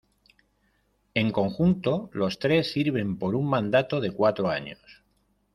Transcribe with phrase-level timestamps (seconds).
[1.13, 4.79] En conjunto, los tres sirven por un mandato de cuatro años.